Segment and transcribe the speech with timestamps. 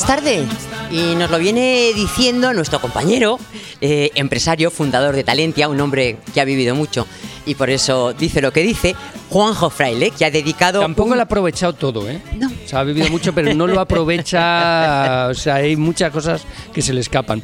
[0.00, 0.46] Es tarde.
[0.90, 3.38] Y nos lo viene diciendo nuestro compañero,
[3.82, 7.06] eh, empresario, fundador de Talentia, un hombre que ha vivido mucho
[7.46, 8.94] y por eso dice lo que dice,
[9.28, 10.80] Juanjo Fraile, que ha dedicado...
[10.80, 12.20] Tampoco lo ha aprovechado todo, ¿eh?
[12.36, 12.48] No.
[12.48, 15.28] O sea, ha vivido mucho, pero no lo aprovecha.
[15.30, 16.42] O sea, hay muchas cosas
[16.72, 17.42] que se le escapan.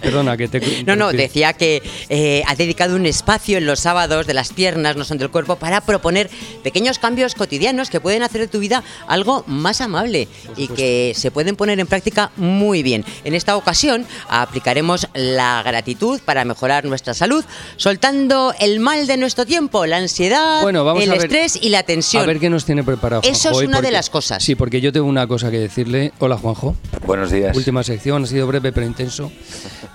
[0.00, 0.84] Perdona, que te.
[0.84, 4.96] No, no, decía que eh, ha dedicado un espacio en los sábados de las piernas,
[4.96, 6.30] no son del cuerpo, para proponer
[6.62, 11.30] pequeños cambios cotidianos que pueden hacer de tu vida algo más amable y que se
[11.30, 13.04] pueden poner en práctica muy bien.
[13.24, 17.44] En esta ocasión aplicaremos la gratitud para mejorar nuestra salud,
[17.76, 21.68] soltando el mal de nuestro tiempo, la ansiedad, Bueno, vamos el a ver- estrés y
[21.70, 22.22] la tensión.
[22.22, 23.22] A ver qué nos tiene preparado.
[23.22, 24.42] Eso Juanjo, es hoy, una de porque- las cosas.
[24.42, 26.12] Sí, porque yo tengo una cosa que decirle.
[26.18, 26.76] Hola, Juanjo.
[27.06, 27.56] Buenos días.
[27.56, 29.30] Última sección, ha sido breve pero intenso.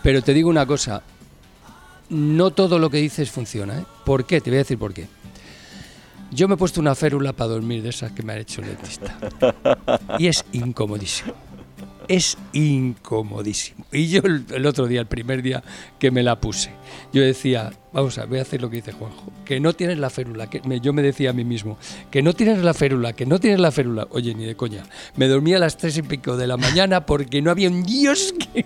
[0.04, 1.04] Pero te digo una cosa,
[2.10, 3.80] no todo lo que dices funciona.
[3.80, 3.86] ¿eh?
[4.06, 4.42] ¿Por qué?
[4.42, 5.08] Te voy a decir por qué.
[6.32, 8.68] Yo me he puesto una férula para dormir de esas que me ha hecho el
[8.68, 9.18] dentista.
[10.18, 11.34] Y es incomodísimo.
[12.08, 13.86] Es incomodísimo.
[13.92, 15.62] Y yo el, el otro día, el primer día
[16.00, 16.72] que me la puse,
[17.14, 19.98] yo decía, vamos a ver, voy a hacer lo que dice Juanjo, que no tienes
[19.98, 21.78] la férula, que me- yo me decía a mí mismo,
[22.10, 24.08] que no tienes la férula, que no tienes la férula.
[24.12, 24.84] Oye, ni de coña.
[25.16, 28.34] Me dormía a las tres y pico de la mañana porque no había un dios
[28.54, 28.66] que,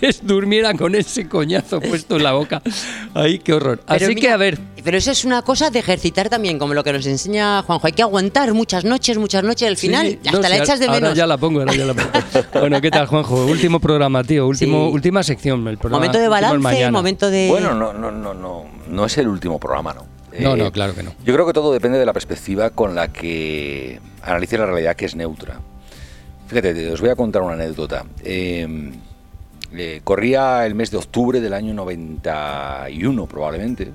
[0.00, 2.62] que durmiera con ese coñazo puesto en la boca.
[3.14, 3.80] Ay, qué horror.
[3.86, 6.74] Pero Así que mira, a ver, Pero eso es una cosa de ejercitar también, como
[6.74, 7.86] lo que nos enseña Juanjo.
[7.86, 9.68] Hay que aguantar muchas noches, muchas noches.
[9.68, 11.16] Al final, Sí, hasta no, la sí, echas de ahora menos.
[11.16, 12.10] ya la pongo, ahora ya la pongo.
[12.60, 13.46] bueno, ¿qué tal, Juanjo?
[13.46, 14.46] Último programa, tío.
[14.46, 14.94] Último, Sí.
[14.94, 15.66] Última sección.
[15.68, 17.48] El programa, momento de balance, momento de.
[17.48, 20.06] Bueno, no, no, no, no, no es el último programa, ¿no?
[20.38, 21.12] No, Eh, no, claro que no.
[21.24, 25.04] Yo creo que todo depende de la perspectiva con la que analice la realidad que
[25.04, 25.60] es neutra.
[26.46, 28.04] Fíjate, te- os voy a contar una anécdota.
[28.24, 28.92] Eh,
[29.74, 33.90] eh, corría el mes de octubre del año 91, probablemente.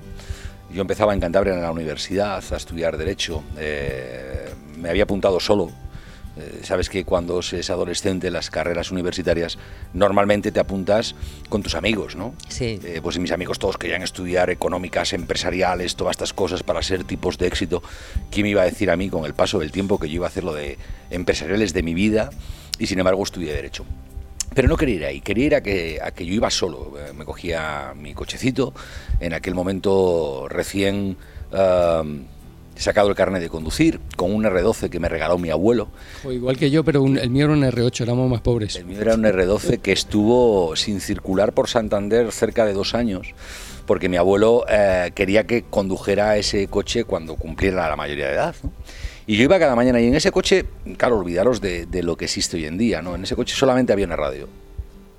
[0.72, 3.42] Yo empezaba en Cantabria en la universidad a estudiar Derecho.
[3.58, 4.48] Eh,
[4.78, 5.70] me había apuntado solo.
[6.38, 9.58] Eh, Sabes que cuando se es adolescente, las carreras universitarias,
[9.92, 11.14] normalmente te apuntas
[11.48, 12.34] con tus amigos, ¿no?
[12.48, 12.78] Sí.
[12.84, 17.38] Eh, pues mis amigos todos querían estudiar económicas, empresariales, todas estas cosas para ser tipos
[17.38, 17.82] de éxito.
[18.30, 20.26] ¿Quién me iba a decir a mí con el paso del tiempo que yo iba
[20.26, 20.78] a hacer lo de
[21.10, 22.30] empresariales de mi vida?
[22.78, 23.84] Y sin embargo estudié Derecho.
[24.54, 26.94] Pero no quería ir ahí, quería ir a que, a que yo iba solo.
[26.98, 28.72] Eh, Me cogía mi cochecito,
[29.20, 31.16] en aquel momento recién
[32.78, 35.88] um, sacado el carnet de conducir, con un R12 que me regaló mi abuelo.
[36.22, 38.76] Jo, igual que yo, pero un- el mío era un R8, éramos más pobres.
[38.76, 43.34] El mío era un R12 que estuvo sin circular por Santander cerca de dos años,
[43.86, 48.54] porque mi abuelo eh, quería que condujera ese coche cuando cumpliera la mayoría de edad.
[48.62, 48.72] ¿no?
[49.26, 50.64] Y yo iba cada mañana y en ese coche,
[50.96, 53.14] claro, olvidaros de, de lo que existe hoy en día, ¿no?
[53.14, 54.48] En ese coche solamente había una radio.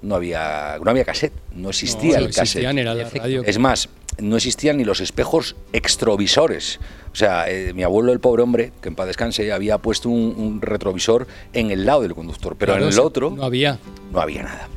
[0.02, 2.42] No había, no había cassette, no existía No, el cassette.
[2.44, 3.44] existían, era la radio.
[3.46, 6.80] Es más, no existían ni los espejos extrovisores.
[7.12, 10.36] O sea, eh, mi abuelo, el pobre hombre, que en paz descanse, había puesto un,
[10.38, 13.80] un retrovisor en el lado del conductor, pero Claro, en el otro No había.
[14.12, 14.70] no había nada.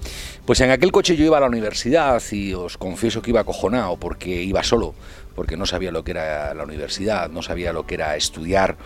[0.44, 3.96] Pues en aquel coche yo iba a la universidad y os confieso que iba acojonado
[3.96, 4.92] porque iba solo,
[5.36, 8.76] porque no sabía lo que era la universidad, no sabía lo que era estudiar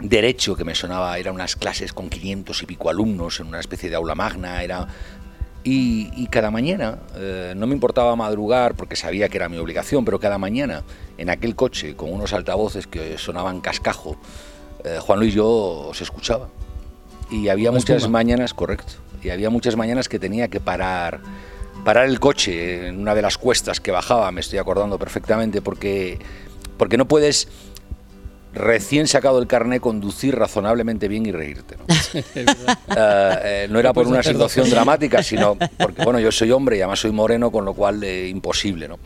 [0.00, 3.90] derecho, que me sonaba, eran unas clases con 500 y pico alumnos en una especie
[3.90, 4.86] de aula magna, era...
[5.68, 10.04] Y, y cada mañana, eh, no me importaba madrugar porque sabía que era mi obligación,
[10.04, 10.84] pero cada mañana
[11.18, 14.16] en aquel coche con unos altavoces que sonaban cascajo,
[14.84, 16.46] eh, Juan Luis y yo os escuchaba.
[17.32, 18.18] Y había muchas espuma.
[18.18, 18.92] mañanas, correcto,
[19.24, 21.18] y había muchas mañanas que tenía que parar,
[21.84, 26.20] parar el coche en una de las cuestas que bajaba, me estoy acordando perfectamente, porque,
[26.78, 27.48] porque no puedes
[28.56, 31.76] recién sacado el carné conducir razonablemente bien y reírte.
[31.76, 31.84] ¿no?
[32.96, 36.80] Eh, eh, no era por una situación dramática, sino porque, bueno, yo soy hombre y
[36.80, 38.98] además soy moreno, con lo cual eh, imposible, ¿no?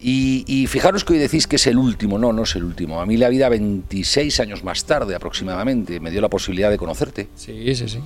[0.00, 3.00] Y, y fijaros que hoy decís que es el último, no, no es el último.
[3.00, 7.28] A mí la vida 26 años más tarde aproximadamente me dio la posibilidad de conocerte.
[7.34, 7.98] Sí, sí, sí.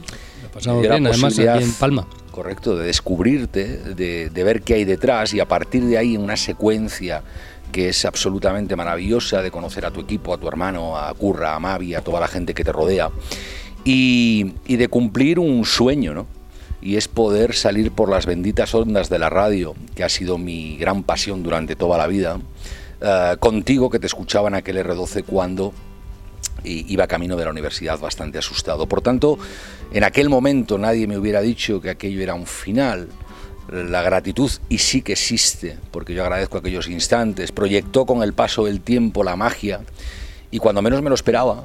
[0.42, 2.06] Lo pasamos bien, además aquí en Palma.
[2.30, 6.22] Correcto, de descubrirte, de, de ver qué hay detrás y a partir de ahí en
[6.22, 7.22] una secuencia
[7.72, 11.58] que es absolutamente maravillosa de conocer a tu equipo, a tu hermano, a Curra, a
[11.58, 13.10] Mavi, a toda la gente que te rodea
[13.84, 16.26] y, y de cumplir un sueño, ¿no?
[16.80, 20.76] Y es poder salir por las benditas ondas de la radio, que ha sido mi
[20.76, 22.40] gran pasión durante toda la vida,
[23.00, 25.72] eh, contigo que te escuchaba en aquel R12 cuando
[26.64, 28.86] iba camino de la universidad bastante asustado.
[28.86, 29.38] Por tanto,
[29.92, 33.08] en aquel momento nadie me hubiera dicho que aquello era un final.
[33.72, 38.66] La gratitud, y sí que existe, porque yo agradezco aquellos instantes, proyectó con el paso
[38.66, 39.80] del tiempo la magia,
[40.50, 41.64] y cuando menos me lo esperaba,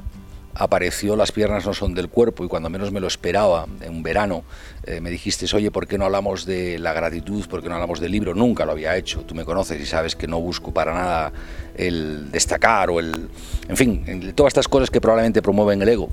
[0.54, 4.02] apareció Las piernas no son del cuerpo, y cuando menos me lo esperaba, en un
[4.02, 4.42] verano,
[4.84, 7.46] eh, me dijiste, oye, ¿por qué no hablamos de la gratitud?
[7.46, 8.34] ¿Por qué no hablamos del libro?
[8.34, 11.32] Nunca lo había hecho, tú me conoces y sabes que no busco para nada
[11.76, 13.28] el destacar o el...
[13.68, 16.08] En fin, todas estas cosas que probablemente promueven el ego.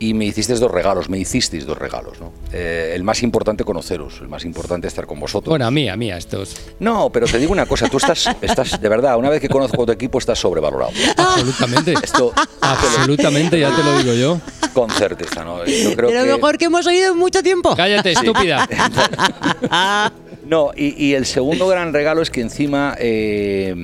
[0.00, 2.32] Y me hicisteis dos regalos, me hicisteis dos regalos, ¿no?
[2.52, 5.50] Eh, el más importante conoceros, el más importante estar con vosotros.
[5.50, 6.54] Bueno, a mí, a mí, a estos.
[6.78, 9.82] No, pero te digo una cosa, tú estás, estás de verdad, una vez que conozco
[9.82, 10.92] a tu equipo estás sobrevalorado.
[11.16, 11.94] Absolutamente.
[12.02, 14.40] Esto Absolutamente, ya te lo digo yo.
[14.72, 15.64] con certeza, ¿no?
[15.64, 17.74] Yo creo De lo que- mejor que hemos oído en mucho tiempo.
[17.74, 18.68] Cállate, estúpida.
[20.46, 23.74] No, y, y el segundo gran regalo es que encima, eh,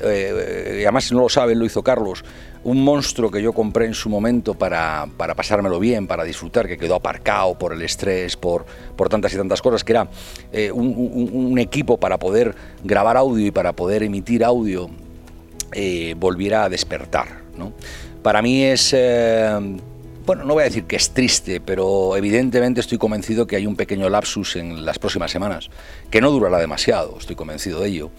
[0.00, 2.24] eh, y además no lo saben, lo hizo Carlos,
[2.64, 6.76] un monstruo que yo compré en su momento para, para pasármelo bien, para disfrutar, que
[6.76, 8.66] quedó aparcado por el estrés, por,
[8.96, 10.08] por tantas y tantas cosas, que era
[10.52, 12.54] eh, un, equipo para poder
[12.84, 14.88] grabar audio y para poder emitir audio,
[15.72, 17.42] eh, volviera a despertar.
[17.56, 17.72] ¿no?
[18.22, 19.78] Para mí es, eh,
[20.26, 23.76] bueno, no voy a decir que es triste, pero evidentemente estoy convencido que hay un
[23.76, 25.70] pequeño lapsus en las próximas semanas,
[26.10, 28.10] que no durará demasiado, estoy convencido de ello,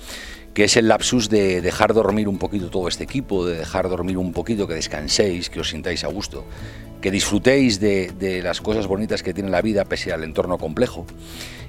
[0.54, 4.18] que es el lapsus de dejar dormir un poquito todo este equipo, de dejar dormir
[4.18, 6.46] un poquito, que descanséis, que os sintáis a gusto,
[7.00, 11.06] que disfrutéis de, las cosas bonitas que tiene la vida pese al entorno complejo.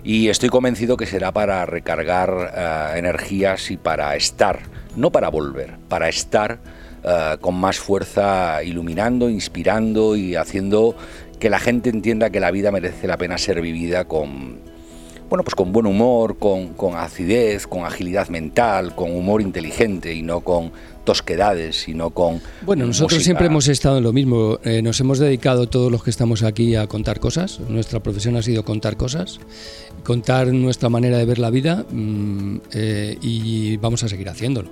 [0.05, 4.61] Y estoy convencido que será para recargar eh, energías y para estar,
[4.97, 6.59] no para volver, para estar
[7.05, 10.97] eh, con más fuerza, iluminando, inspirando y haciendo
[11.39, 14.72] que la gente entienda que la vida merece la pena ser vivida con,
[15.33, 20.21] bueno, pues con buen humor, con, con acidez, con agilidad mental, con humor inteligente y
[20.21, 20.73] no con
[21.05, 23.25] tosquedades, sino con Bueno, nosotros música.
[23.25, 24.59] siempre hemos estado en lo mismo.
[24.63, 27.61] Eh, nos hemos dedicado todos los que estamos aquí a contar cosas.
[27.61, 29.41] Nuestra profesión ha sido contar cosas,
[30.05, 34.69] contar nuestra manera de ver la vida mm, eh, y vamos a seguir haciéndolo.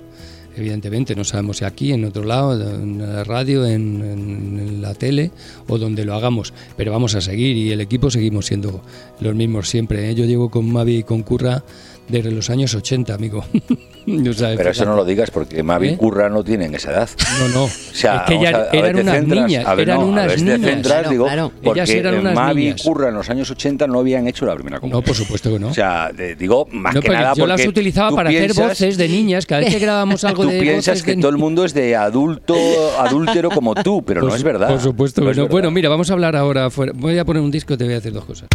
[0.55, 5.31] Evidentemente, no sabemos si aquí, en otro lado, en la radio, en, la tele
[5.67, 8.81] o donde lo hagamos, pero vamos a seguir y el equipo seguimos siendo
[9.19, 10.09] los mismos siempre.
[10.09, 10.15] ¿eh?
[10.15, 11.63] Yo llevo con Mavi y con Curra
[12.11, 13.43] desde los años 80, amigo.
[14.01, 15.95] O sea, Pero eso no lo digas porque Mavi y ¿Eh?
[15.97, 17.09] Curra no tienen esa edad.
[17.39, 17.67] No, no.
[17.93, 20.59] sea, es que ver, eran unas centras, niñas, a ver, eran no, unas niñas.
[20.61, 21.51] centras, Claro, digo, claro.
[21.63, 22.81] porque Ellas eran unas Mavi niñas.
[22.81, 25.01] Curra en los años 80 no habían hecho la primera comunión.
[25.01, 25.67] No, por supuesto que no.
[25.67, 28.31] O sea, te digo, más No, que pero nada yo las porque utilizaba tú para
[28.31, 29.45] piensas- hacer voces de niñas.
[29.45, 31.75] Cada vez que grabamos algo Tú de piensas voces que de todo el mundo es
[31.75, 32.55] de adulto,
[32.99, 34.67] adúltero como tú, pero no Por es verdad.
[34.69, 35.47] Por supuesto que no.
[35.47, 36.69] Bueno, mira, vamos a hablar ahora.
[36.95, 38.47] Voy a poner un disco y te voy a decir dos cosas.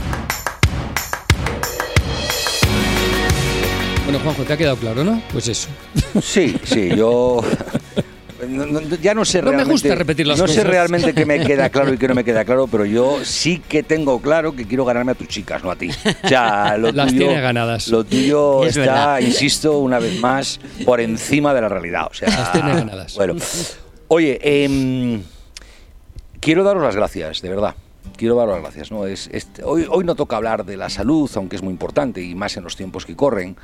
[4.17, 5.21] Bueno, Juanjo, ¿te ha quedado claro, no?
[5.31, 5.69] Pues eso.
[6.23, 7.43] Sí, sí, yo.
[8.49, 9.73] no- no- ya no sé No me realmente.
[9.73, 10.71] gusta repetir las no sé cosas.
[10.71, 13.83] realmente qué me queda claro y qué no me queda claro, pero yo sí que
[13.83, 15.91] tengo claro que quiero ganarme a tus chicas, no a ti.
[16.25, 17.89] O sea, lo Las tuyo, tiene ganadas.
[17.89, 18.81] Lo tuyo Es está,
[19.17, 19.21] verdad.
[19.21, 22.07] insisto, una vez más, por encima de la realidad.
[22.11, 23.15] O sea, Las tiene ganadas.
[23.17, 23.35] Bueno,
[24.09, 25.23] oye, em,
[26.41, 27.75] quiero daros las gracias, de verdad.
[28.17, 28.91] Quiero daros las gracias.
[28.91, 29.05] ¿no?
[29.07, 32.35] Es, es- hoy, hoy no toca hablar de la salud, aunque es muy importante y
[32.35, 33.57] más en los tiempos que corren.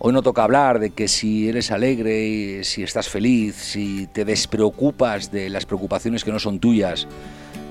[0.00, 5.32] Hoy no toca hablar de que si eres alegre, si estás feliz, si te despreocupas
[5.32, 7.08] de las preocupaciones que no son tuyas,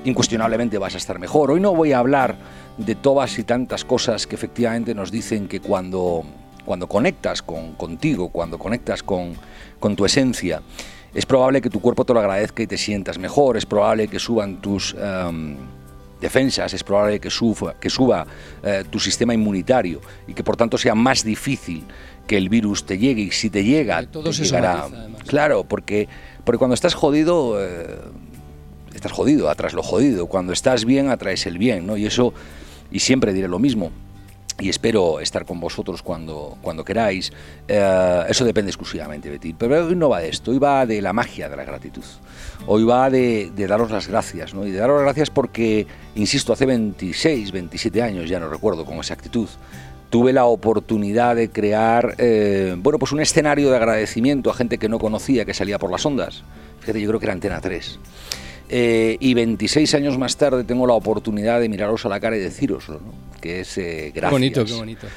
[0.04, 1.52] incuestionablemente vas a estar mejor.
[1.52, 2.36] Hoy no voy a hablar
[2.78, 6.26] de todas y tantas cosas que efectivamente nos dicen que cuando,
[6.66, 9.34] cuando conectas con, contigo, cuando conectas con,
[9.80, 10.62] con tu esencia,
[11.14, 14.19] es probable que tu cuerpo te lo agradezca y te sientas mejor, es probable que
[14.19, 15.56] suban tus em,
[16.21, 18.26] defensas, es probable que suba, que suba
[18.64, 21.83] eh, tu sistema inmunitario y que por tanto sea más difícil
[22.28, 24.83] que el virus te llegue y si te llega, Que todo te se llegará.
[24.90, 25.24] somatiza.
[25.26, 26.07] Claro, porque,
[26.44, 28.00] porque cuando estás jodido, eh,
[28.94, 30.28] estás jodido, atrás lo jodido.
[30.28, 31.95] Cuando estás bien, atraes el bien, ¿no?
[31.97, 32.33] Y eso,
[32.92, 33.92] y siempre diré lo mismo.
[34.59, 37.31] Y espero estar con vosotros cuando, cuando queráis.
[37.68, 39.54] Eh, eso depende exclusivamente de ti.
[39.57, 42.04] Pero hoy no va de esto, hoy va de la magia de la gratitud.
[42.66, 44.66] Hoy va de, daros las gracias, ¿no?
[44.66, 45.85] Y de daros las gracias porque,
[46.16, 49.47] insisto, hace 26, 27 años, ya no recuerdo con exactitud,
[50.09, 54.90] tuve la oportunidad de crear, eh, bueno, pues un escenario de agradecimiento a gente que
[54.90, 56.44] no conocía, que salía por las ondas.
[56.80, 57.99] Fíjate, yo creo que era Antena 3.
[58.69, 62.40] Eh, y 26 años más tarde tengo la oportunidad de miraros a la cara y
[62.40, 63.14] deciroslo, ¿no?
[63.40, 65.07] que es eh, Qué bonito, qué bonito.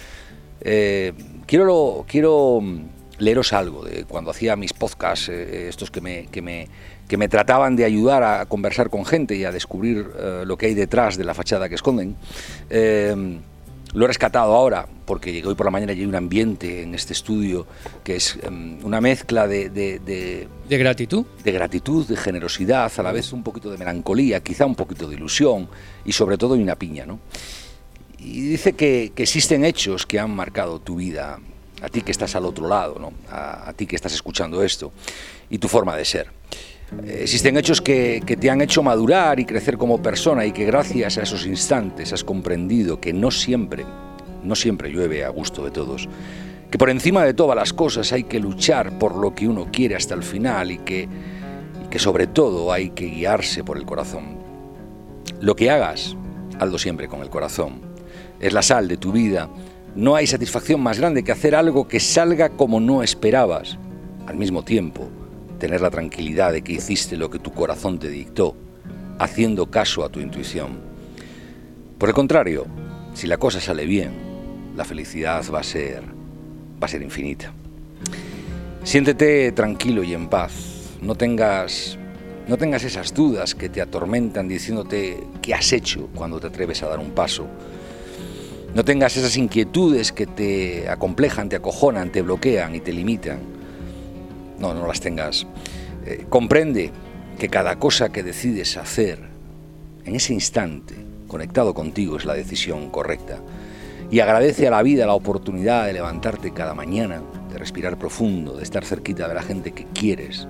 [0.61, 1.13] Eh,
[1.47, 2.81] quiero, quiero mm,
[3.19, 6.69] leeros algo de cuando hacía mis podcasts, eh, estos que me, que, me,
[7.09, 10.07] que me trataban de ayudar a conversar con gente y a descubrir
[10.45, 12.15] lo que hay detrás de la fachada que esconden.
[13.93, 16.95] Lo he rescatado ahora porque llegué hoy por la mañana y hay un ambiente en
[16.95, 17.67] este estudio
[18.05, 21.25] que es em, una mezcla de- de- de, ¿De gratitud?
[21.43, 25.17] de gratitud, de generosidad, a la vez un poquito de melancolía, quizá un poquito de
[25.17, 25.69] ilusión
[26.05, 27.19] y sobre todo hay una piña, ¿no?
[28.19, 31.41] Y dice que, que existen hechos que han marcado tu vida,
[31.83, 33.13] a ti que estás al otro lado, ¿no?
[33.31, 34.93] a, a ti que estás escuchando esto,
[35.49, 36.29] y tu forma de ser.
[37.07, 41.23] Existen hechos que, te han hecho madurar y crecer como persona y que gracias a
[41.23, 43.85] esos instantes has comprendido que no siempre,
[44.43, 46.09] no siempre llueve a gusto de todos,
[46.69, 49.95] que por encima de todas las cosas hay que luchar por lo que uno quiere
[49.95, 51.09] hasta el final y que,
[51.91, 54.39] que sobre todo hay que guiarse por el corazón.
[55.41, 56.17] Lo que hagas,
[56.59, 57.83] hazlo siempre con el corazón.
[58.41, 59.49] Es la sal de tu vida.
[59.95, 63.79] No hay satisfacción más grande que hacer algo que salga como no esperabas.
[64.27, 65.09] Al mismo tiempo,
[65.61, 68.57] tener la tranquilidad de que hiciste lo que tu corazón te dictó,
[69.21, 70.81] haciendo caso a tu intuición.
[71.99, 72.67] Por el contrario,
[73.15, 74.11] si la cosa sale bien,
[74.77, 76.03] la felicidad va a ser
[76.83, 77.53] va a ser infinita.
[78.83, 80.97] Siéntete tranquilo y en paz.
[81.03, 81.99] No tengas
[82.49, 86.89] no tengas esas dudas que te atormentan diciéndote qué has hecho cuando te atreves a
[86.89, 87.47] dar un paso.
[88.75, 93.60] No tengas esas inquietudes que te acomplejan, te acojonan, te bloquean y te limitan.
[94.61, 95.47] No, no las tengas.
[96.07, 96.93] Eh, comprende
[97.39, 99.19] que cada cosa que decides hacer
[100.05, 100.95] en ese instante,
[101.27, 103.39] conectado contigo, es la decisión correcta.
[104.11, 108.63] Y agradece a la vida la oportunidad de levantarte cada mañana, de respirar profundo, de
[108.63, 110.47] estar cerquita de la gente que quieres,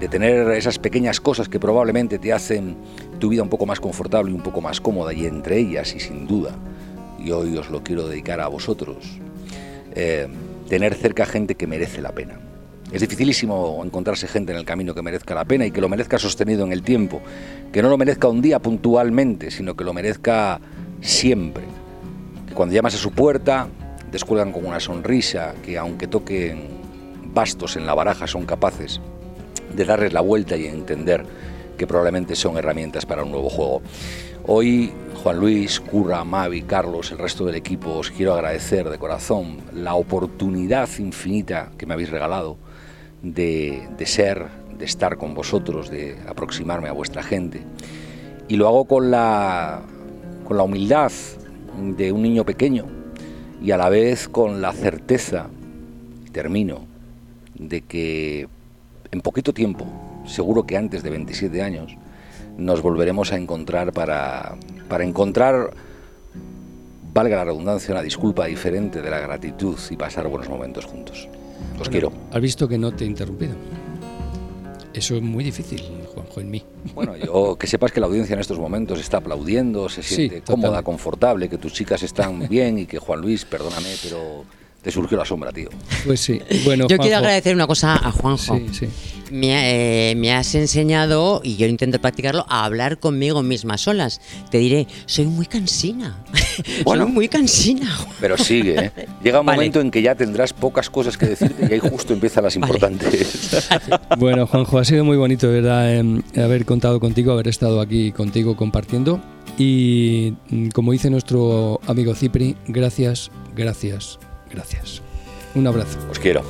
[0.00, 2.76] de tener esas pequeñas cosas que probablemente te hacen
[3.18, 6.00] tu vida un poco más confortable y un poco más cómoda, y entre ellas, y
[6.00, 6.52] sin duda,
[7.18, 9.18] y hoy os lo quiero dedicar a vosotros,
[9.94, 10.28] eh,
[10.68, 12.38] tener cerca gente que merece la pena.
[12.92, 16.18] Es dificilísimo encontrarse gente en el camino que merezca la pena y que lo merezca
[16.18, 17.22] sostenido en el tiempo,
[17.72, 20.60] que no lo merezca un día puntualmente, sino que lo merezca
[21.00, 21.64] siempre.
[22.46, 23.66] Que cuando llamas a su puerta,
[24.10, 26.68] descuelgan con una sonrisa, que aunque toquen
[27.32, 29.00] bastos en la baraja son capaces
[29.74, 31.24] de darles la vuelta y entender
[31.78, 33.80] que probablemente son herramientas para un nuevo juego.
[34.44, 39.58] Hoy, Juan Luis, Curra, Mavi, Carlos, el resto del equipo, os quiero agradecer de corazón
[39.72, 42.58] la oportunidad infinita que me habéis regalado
[43.22, 44.46] de, ser,
[44.78, 47.62] de estar con vosotros, de aproximarme a vuestra gente.
[48.48, 49.82] Y lo hago con la,
[50.44, 51.12] con la humildad
[51.96, 52.86] de un niño pequeño
[53.62, 55.46] y a la vez con la certeza,
[56.32, 56.80] termino,
[57.54, 58.48] de que
[59.10, 59.86] en poquito tiempo,
[60.26, 61.96] seguro que antes de 27 años,
[62.58, 64.56] nos volveremos a encontrar para,
[64.88, 65.70] para encontrar,
[67.14, 71.28] valga la redundancia, una disculpa diferente de la gratitud y pasar buenos momentos juntos.
[71.72, 72.12] Os Bueno, quiero.
[72.32, 73.54] Has visto que no te he interrumpido.
[74.94, 75.82] Eso es muy difícil,
[76.14, 76.62] Juanjo, en mí.
[76.94, 80.40] Bueno, yo que sepas que la audiencia en estos momentos está aplaudiendo, se Sí, siente
[80.42, 80.66] totalmente.
[80.66, 84.44] cómoda, confortable, que tus chicas están bien y que Juan Luis, perdóname, pero
[84.82, 85.68] te surgió la sombra, tío.
[86.04, 86.40] Pues sí.
[86.64, 88.56] Bueno, Yo quiero agradecer una cosa a Juanjo.
[88.56, 88.88] Sí, sí.
[89.30, 94.20] Me, eh, me has enseñado, y yo intento practicarlo, a hablar conmigo misma solas.
[94.50, 96.16] Te diré, soy muy cansina.
[96.84, 97.04] Bueno.
[97.04, 97.96] soy muy cansina.
[98.20, 98.92] Pero sigue, ¿eh?
[99.24, 99.56] Llega un Vale.
[99.56, 102.66] momento en que ya tendrás pocas cosas que decirte y ahí justo empiezan las Vale.
[102.66, 103.50] importantes.
[104.18, 105.94] Bueno, Juanjo, ha sido muy bonito, de ¿verdad?
[105.96, 109.18] em, haber contado contigo, haber estado aquí contigo compartiendo.
[109.56, 114.18] Y mm, como dice nuestro amigo Cipri, gracias, gracias,
[114.52, 115.02] gracias.
[115.54, 115.98] Un abrazo.
[116.10, 116.42] Os quiero.